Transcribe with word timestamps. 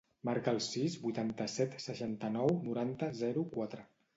Marca 0.27 0.53
el 0.55 0.61
sis, 0.67 0.95
vuitanta-set, 1.03 1.77
seixanta-nou, 1.85 2.53
noranta, 2.69 3.11
zero, 3.25 3.49
quatre. 3.57 3.89